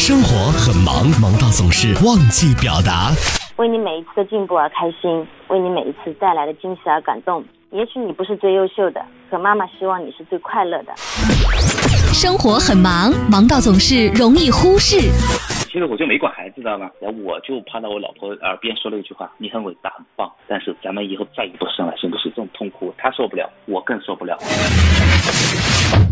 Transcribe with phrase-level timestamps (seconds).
[0.00, 3.12] 生活很忙，忙到总是忘记表达。
[3.56, 7.44] 为你每一次的进步而开心，为你每一次带来的惊喜而感动。
[7.70, 10.94] 也许你不是最优秀的，可妈妈希望你是最快乐的。
[12.14, 14.96] 生活很忙，忙到总是容易忽视。
[15.68, 16.88] 其实我就没管孩子，知道吗？
[16.98, 24.38] 然后我就趴到我老婆耳边说了一句话：“你很伟大，很棒，但是咱们以后再也不生了，行不行？”这种痛苦，她受不了，我更受不了。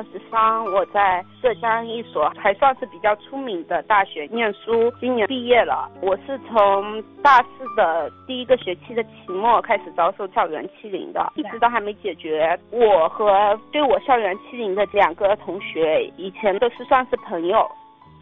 [0.00, 5.90] 二十三，我在浙江一所还算是比较出名的大学念书，今年毕业了。
[6.00, 12.58] 我是从大四的第一个学期的期末开始遭受校园欺凌的，一直都还没解决。
[12.70, 17.70] 我和对我校园欺凌的两个同学以前都是算是朋友。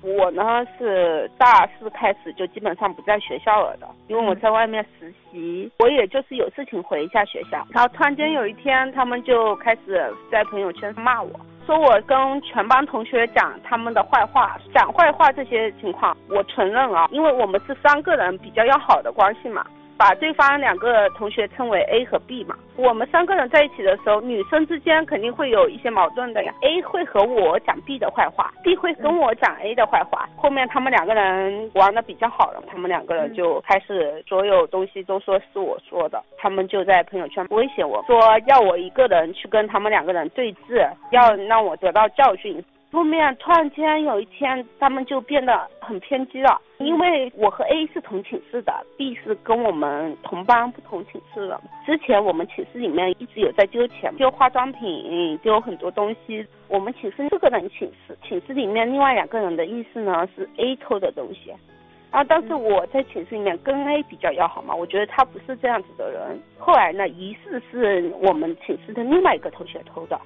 [0.00, 7.66] 我呢是大四开始就基本上不在学校了的，因为我在外面实习，我也就是有事情回一下学校。
[7.70, 11.30] 然后突然间有一天，他们就开始在朋友圈骂我，
[11.66, 19.66] 说我跟全班同学讲他们的坏话，讲坏话这些情况，我承认啊，因为我们是三个人比较要好的关系嘛。
[19.98, 26.54] 把对方两个同学称为 A 和 B 嘛，我们三个人在一起的时候，女生之间肯定会有一些矛盾的呀。
[26.62, 30.28] A 会和我讲 B 的坏话，B 会跟我讲 A 的坏话。
[30.36, 42.64] 后面他们两个人玩的比较好了，他们两个人就开始所有东西都说是我说的，他们就在朋友圈威胁我说要我一个人去跟他们两个人对峙，要让我得到教训。
[42.90, 51.60] 后面突然间有一天，他们就变得很偏激了，因为我和 A 是同寝室的，B 是跟我们同班不同寝室的。
[51.84, 56.44] 之前我们寝室里面一直有在丢钱，丢化妆品，丢很多东西。
[56.66, 61.50] 我们寝室四个人寝室，寝室里面另外两个人的意思呢是 A 偷的东西，
[62.10, 66.40] 然后当时我在寝室里面跟 A 比较要好嘛，我觉得他不是这样子的人。
[66.58, 70.18] 后来呢，疑似是我们寝室的另外一个同学偷的。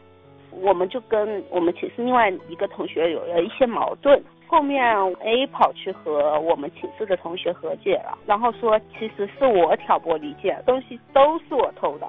[0.60, 4.84] 我们就跟我们寝室另外一个同学有了一些矛盾，后面
[5.20, 12.06] A 跑去和我们寝室的同学和解了，然后说其实是我挑拨离间，东西都是我偷的，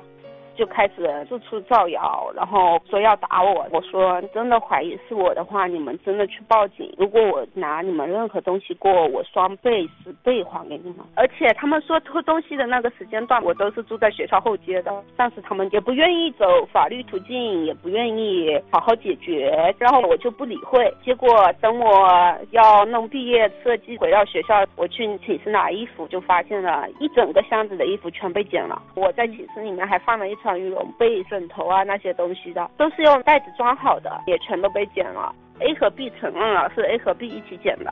[0.56, 3.66] 就开始四处造谣，然后说要打我。
[3.72, 6.94] 我说真的怀疑是我的话，你们真的去报警。
[6.98, 10.98] 如果我拿你们任何东西过，我双倍十倍还给你们。
[11.16, 20.94] 而且他们说偷东西的那个时间段，我都是住在学校后街的，但是他们也不愿意走法律途径，也不愿意好好解决，然后我就不理会。
[21.04, 21.30] 结果
[21.62, 22.08] 等我
[22.52, 28.82] 要弄毕业设计回到学校，我去寝室拿衣服，就发现了一整个箱子的衣服全被剪了。
[28.96, 35.34] 我在寝室里面还放了一穿羽绒被、枕头啊那些东西的，都是用袋子装好的，也全都被剪了。
[35.60, 37.92] A 和 B 承认了是 A 和 B 一起剪的。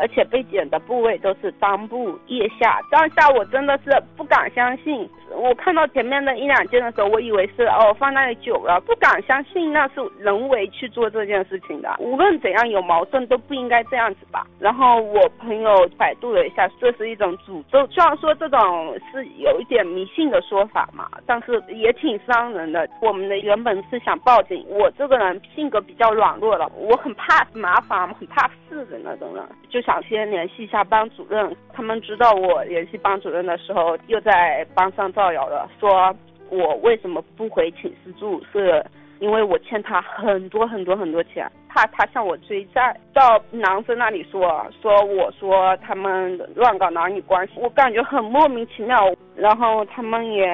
[0.00, 5.06] 而且被剪的部位都是裆部、腋下，当下我真的是不敢相信。
[5.30, 11.94] 我看到前面的一两件的时候，我以为是哦放那里久了，不敢相信那是人为去做这件事情的。
[11.98, 14.46] 无论怎样有矛盾都不应该这样子吧。
[14.58, 17.86] 然后我朋友百度了一下，这是一种诅咒。
[17.88, 22.88] 虽然说这种是有一点迷信的说法嘛，但是也挺伤人的。
[23.02, 29.89] 我们的原本是想报警，我这个人性格比较软弱了，我很怕麻烦，很怕事的那种人，就想。
[29.90, 36.14] 想先联系一下班主任，他们知道我联系班主任的时候，又在班上造谣了，说
[36.48, 38.84] 我为什么不回寝室住，是
[39.18, 42.96] 因为我欠他很多很多很多钱，怕他向我追债。
[43.12, 49.12] 到男生那里说，说我说他们乱搞男女关系，我感觉很莫名其妙。
[49.34, 50.46] 然后他们也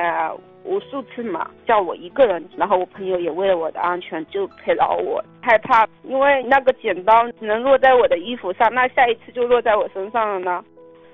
[0.67, 10.65] 无数次嘛叫我一个人，然后我朋友也为了我的安全就陪了我，害怕因为那个剪刀只能落在我的衣服上，那下一次就落在我身上了呢。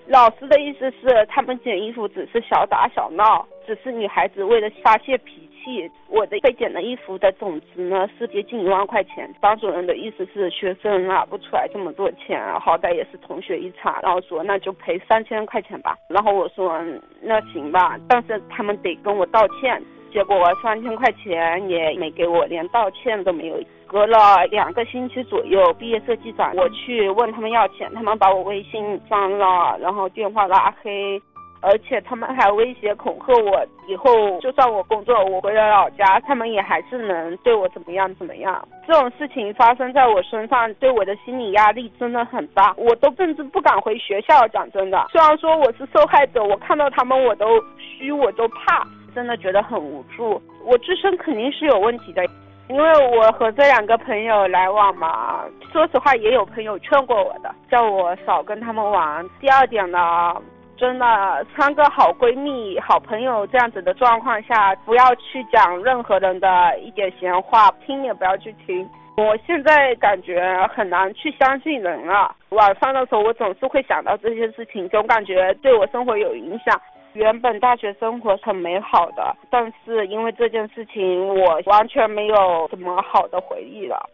[0.07, 5.91] 老师的意思是，他们剪衣服只是小打小闹，只是女孩子为了发泄脾气。
[6.09, 9.33] 我的被剪的衣服的总值呢是接近一万块钱。
[9.41, 15.97] 班主任的意思是，学生拿不出来这么多钱，好歹也是同学一场，然后说那就赔三千块钱吧。
[16.09, 16.81] 然后我说
[17.21, 19.81] 那行吧，但是他们得跟我道歉。
[20.13, 23.59] 结果三千块钱也没给我，连道歉都没有。
[23.93, 31.21] 隔了两个星期左右，毕业设计展，我去问他们要钱，他们把我微信删了，然后电话拉黑，
[31.61, 38.67] 而且他们还威胁恐吓我，以后就算我工作，我回了老家，他们也还是能对我怎么样怎么样。
[38.87, 44.49] 这种事情发生在我身上，对我的心理压力真的很大，我都甚至不敢回学校。
[44.49, 48.87] 讲真的，虽然说我是受害者，我看到他们我都虚，我都怕。
[49.15, 50.41] 真的觉得很无助。
[50.65, 52.27] 我自身肯定是有问题的，
[52.69, 59.29] 因为我和这两个朋友来往嘛，说实话也有朋友劝过我的，叫我少跟他们玩。
[59.41, 60.35] 第二点呢。
[60.79, 61.07] 真的，
[61.57, 68.89] 三个好闺蜜、好朋友这样子的状况下，不要去讲任何人的一点闲话，听也不要去听。
[69.17, 70.43] 我现在感觉
[70.75, 72.35] 很难去相信人了。
[72.49, 76.81] 晚上的时候，我总是会想到这些事情，总感觉对我生活有影响。
[77.15, 84.09] 原本大学生活很美好的，但是因为这件事情，我完全没有什么好的回忆了。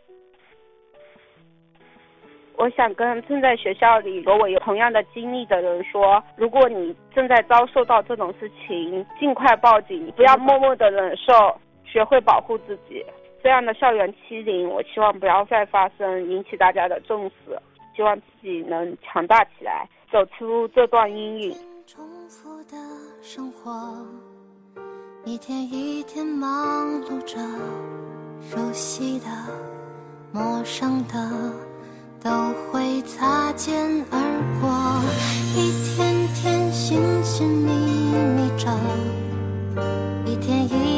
[2.57, 13.07] 我想跟正在学校里和我有同样的经历的人说，如果你正在遭受到这种事情，尽快报警，不要默默的忍受，学会保护自己。
[13.41, 17.57] 这样的校园欺凌，我希望不要再发生，引起大家的重视。
[17.95, 21.57] 希望自己能强大起来，走出这段阴影。
[23.31, 23.95] 生活，
[25.27, 27.37] 一天一天忙碌着，
[28.41, 29.27] 熟悉的，
[30.33, 31.53] 陌生的。
[32.21, 32.31] 都
[32.73, 34.19] 会擦肩而
[34.63, 34.71] 过，
[35.55, 37.71] 一天天寻寻觅
[38.35, 38.67] 觅着，
[40.25, 40.98] 一天一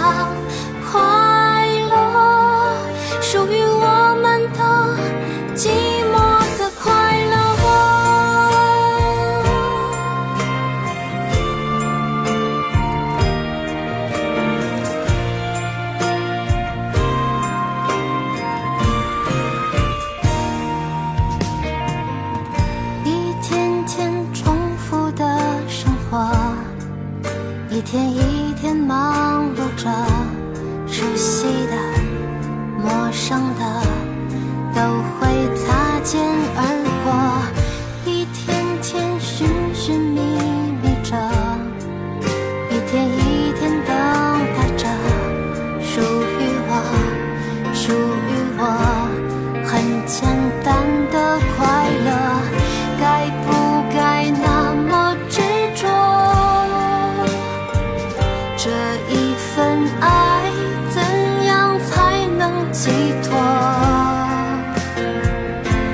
[58.63, 58.69] 这
[59.09, 60.51] 一份爱
[60.91, 61.01] 怎
[61.47, 62.91] 样才能寄
[63.23, 63.31] 托？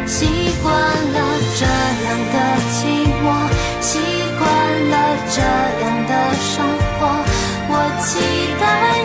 [0.06, 1.18] 习惯了
[1.56, 1.64] 这
[2.04, 2.36] 样的
[2.74, 2.78] 寂
[3.24, 3.26] 寞
[3.80, 3.90] 习
[4.38, 4.44] 惯
[4.90, 4.94] 了
[5.30, 5.38] 这
[5.82, 6.56] 样的生
[7.00, 7.08] 活
[7.70, 7.72] 我
[8.04, 8.10] 期
[8.60, 8.64] 待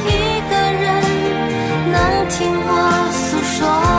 [0.09, 0.11] 一
[0.50, 0.85] 个人
[1.93, 1.94] 能
[2.31, 2.70] 听我
[3.12, 3.91] 诉说。